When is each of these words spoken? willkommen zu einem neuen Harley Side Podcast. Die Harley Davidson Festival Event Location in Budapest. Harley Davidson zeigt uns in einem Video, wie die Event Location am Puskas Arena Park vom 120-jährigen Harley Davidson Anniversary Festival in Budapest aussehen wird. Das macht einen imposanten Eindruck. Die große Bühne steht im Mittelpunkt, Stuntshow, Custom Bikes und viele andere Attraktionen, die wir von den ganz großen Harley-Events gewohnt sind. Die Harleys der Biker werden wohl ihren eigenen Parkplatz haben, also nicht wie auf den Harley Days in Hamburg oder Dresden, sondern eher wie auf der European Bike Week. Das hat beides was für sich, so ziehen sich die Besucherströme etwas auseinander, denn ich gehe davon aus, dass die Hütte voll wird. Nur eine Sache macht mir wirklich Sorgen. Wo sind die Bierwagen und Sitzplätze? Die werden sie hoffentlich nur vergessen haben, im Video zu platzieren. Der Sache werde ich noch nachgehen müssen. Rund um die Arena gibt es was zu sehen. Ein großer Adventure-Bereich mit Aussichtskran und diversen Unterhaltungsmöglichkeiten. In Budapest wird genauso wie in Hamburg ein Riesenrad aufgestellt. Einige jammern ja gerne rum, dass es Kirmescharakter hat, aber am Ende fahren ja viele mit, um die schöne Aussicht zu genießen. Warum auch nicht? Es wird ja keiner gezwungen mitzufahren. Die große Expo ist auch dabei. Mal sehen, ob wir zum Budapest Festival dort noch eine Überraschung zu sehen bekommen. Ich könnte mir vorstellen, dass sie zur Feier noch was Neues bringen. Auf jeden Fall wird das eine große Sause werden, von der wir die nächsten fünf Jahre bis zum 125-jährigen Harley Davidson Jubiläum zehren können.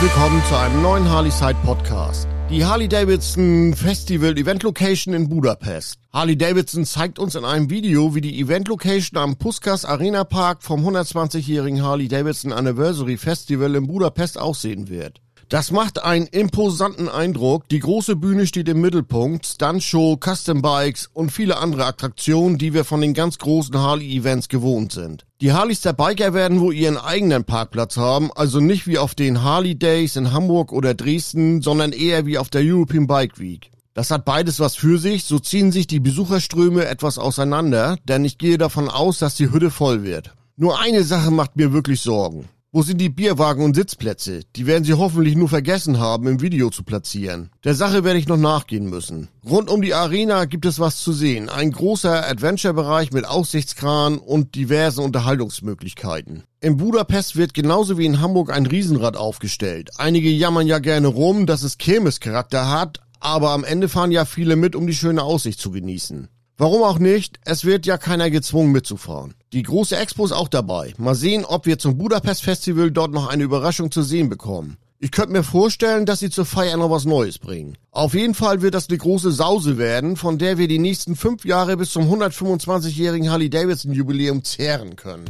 willkommen 0.00 0.42
zu 0.46 0.54
einem 0.54 0.82
neuen 0.82 1.08
Harley 1.08 1.30
Side 1.30 1.56
Podcast. 1.64 2.28
Die 2.50 2.62
Harley 2.62 2.86
Davidson 2.86 3.74
Festival 3.74 4.36
Event 4.36 4.62
Location 4.62 5.14
in 5.14 5.26
Budapest. 5.26 5.98
Harley 6.12 6.36
Davidson 6.36 6.84
zeigt 6.84 7.18
uns 7.18 7.34
in 7.34 7.46
einem 7.46 7.70
Video, 7.70 8.14
wie 8.14 8.20
die 8.20 8.38
Event 8.38 8.68
Location 8.68 9.18
am 9.18 9.36
Puskas 9.36 9.86
Arena 9.86 10.24
Park 10.24 10.62
vom 10.62 10.86
120-jährigen 10.86 11.82
Harley 11.82 12.08
Davidson 12.08 12.52
Anniversary 12.52 13.16
Festival 13.16 13.74
in 13.74 13.86
Budapest 13.86 14.38
aussehen 14.38 14.90
wird. 14.90 15.22
Das 15.48 15.70
macht 15.70 16.02
einen 16.02 16.26
imposanten 16.26 17.08
Eindruck. 17.08 17.68
Die 17.68 17.78
große 17.78 18.16
Bühne 18.16 18.48
steht 18.48 18.68
im 18.68 18.80
Mittelpunkt, 18.80 19.46
Stuntshow, 19.46 20.18
Custom 20.18 20.60
Bikes 20.60 21.08
und 21.12 21.30
viele 21.30 21.58
andere 21.58 21.86
Attraktionen, 21.86 22.58
die 22.58 22.74
wir 22.74 22.84
von 22.84 23.00
den 23.00 23.14
ganz 23.14 23.38
großen 23.38 23.78
Harley-Events 23.78 24.48
gewohnt 24.48 24.90
sind. 24.90 25.24
Die 25.40 25.52
Harleys 25.52 25.82
der 25.82 25.92
Biker 25.92 26.34
werden 26.34 26.58
wohl 26.58 26.74
ihren 26.74 26.98
eigenen 26.98 27.44
Parkplatz 27.44 27.96
haben, 27.96 28.32
also 28.34 28.58
nicht 28.58 28.88
wie 28.88 28.98
auf 28.98 29.14
den 29.14 29.44
Harley 29.44 29.76
Days 29.76 30.16
in 30.16 30.32
Hamburg 30.32 30.72
oder 30.72 30.94
Dresden, 30.94 31.62
sondern 31.62 31.92
eher 31.92 32.26
wie 32.26 32.38
auf 32.38 32.48
der 32.48 32.62
European 32.64 33.06
Bike 33.06 33.38
Week. 33.38 33.70
Das 33.94 34.10
hat 34.10 34.24
beides 34.24 34.58
was 34.58 34.74
für 34.74 34.98
sich, 34.98 35.22
so 35.24 35.38
ziehen 35.38 35.70
sich 35.70 35.86
die 35.86 36.00
Besucherströme 36.00 36.86
etwas 36.86 37.18
auseinander, 37.18 37.98
denn 38.04 38.24
ich 38.24 38.38
gehe 38.38 38.58
davon 38.58 38.88
aus, 38.88 39.20
dass 39.20 39.36
die 39.36 39.52
Hütte 39.52 39.70
voll 39.70 40.02
wird. 40.02 40.34
Nur 40.56 40.80
eine 40.80 41.04
Sache 41.04 41.30
macht 41.30 41.54
mir 41.54 41.72
wirklich 41.72 42.00
Sorgen. 42.00 42.48
Wo 42.76 42.82
sind 42.82 43.00
die 43.00 43.08
Bierwagen 43.08 43.64
und 43.64 43.74
Sitzplätze? 43.74 44.42
Die 44.54 44.66
werden 44.66 44.84
sie 44.84 44.92
hoffentlich 44.92 45.34
nur 45.34 45.48
vergessen 45.48 45.98
haben, 45.98 46.26
im 46.26 46.42
Video 46.42 46.68
zu 46.68 46.82
platzieren. 46.82 47.48
Der 47.64 47.74
Sache 47.74 48.04
werde 48.04 48.18
ich 48.18 48.28
noch 48.28 48.36
nachgehen 48.36 48.90
müssen. 48.90 49.28
Rund 49.48 49.70
um 49.70 49.80
die 49.80 49.94
Arena 49.94 50.44
gibt 50.44 50.66
es 50.66 50.78
was 50.78 50.98
zu 50.98 51.14
sehen. 51.14 51.48
Ein 51.48 51.70
großer 51.70 52.28
Adventure-Bereich 52.28 53.12
mit 53.12 53.26
Aussichtskran 53.26 54.18
und 54.18 54.56
diversen 54.56 55.00
Unterhaltungsmöglichkeiten. 55.00 56.42
In 56.60 56.76
Budapest 56.76 57.36
wird 57.36 57.54
genauso 57.54 57.96
wie 57.96 58.04
in 58.04 58.20
Hamburg 58.20 58.52
ein 58.52 58.66
Riesenrad 58.66 59.16
aufgestellt. 59.16 59.92
Einige 59.96 60.28
jammern 60.28 60.66
ja 60.66 60.78
gerne 60.78 61.06
rum, 61.06 61.46
dass 61.46 61.62
es 61.62 61.78
Kirmescharakter 61.78 62.70
hat, 62.70 63.00
aber 63.20 63.52
am 63.52 63.64
Ende 63.64 63.88
fahren 63.88 64.12
ja 64.12 64.26
viele 64.26 64.54
mit, 64.54 64.76
um 64.76 64.86
die 64.86 64.94
schöne 64.94 65.22
Aussicht 65.22 65.60
zu 65.60 65.70
genießen. 65.70 66.28
Warum 66.58 66.84
auch 66.84 66.98
nicht? 66.98 67.38
Es 67.44 67.66
wird 67.66 67.84
ja 67.84 67.98
keiner 67.98 68.30
gezwungen 68.30 68.72
mitzufahren. 68.72 69.34
Die 69.52 69.62
große 69.62 69.94
Expo 69.94 70.24
ist 70.24 70.32
auch 70.32 70.48
dabei. 70.48 70.94
Mal 70.96 71.14
sehen, 71.14 71.44
ob 71.44 71.66
wir 71.66 71.78
zum 71.78 71.98
Budapest 71.98 72.42
Festival 72.42 72.90
dort 72.90 73.12
noch 73.12 73.28
eine 73.28 73.44
Überraschung 73.44 73.90
zu 73.90 74.02
sehen 74.02 74.30
bekommen. 74.30 74.78
Ich 74.98 75.10
könnte 75.10 75.32
mir 75.32 75.42
vorstellen, 75.42 76.06
dass 76.06 76.20
sie 76.20 76.30
zur 76.30 76.46
Feier 76.46 76.78
noch 76.78 76.90
was 76.90 77.04
Neues 77.04 77.38
bringen. 77.38 77.76
Auf 77.90 78.14
jeden 78.14 78.32
Fall 78.32 78.62
wird 78.62 78.72
das 78.72 78.88
eine 78.88 78.96
große 78.96 79.32
Sause 79.32 79.76
werden, 79.76 80.16
von 80.16 80.38
der 80.38 80.56
wir 80.56 80.66
die 80.66 80.78
nächsten 80.78 81.14
fünf 81.14 81.44
Jahre 81.44 81.76
bis 81.76 81.90
zum 81.90 82.10
125-jährigen 82.10 83.30
Harley 83.30 83.50
Davidson 83.50 83.92
Jubiläum 83.92 84.42
zehren 84.42 84.96
können. 84.96 85.26